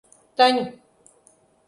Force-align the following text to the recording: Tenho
Tenho 0.35 0.65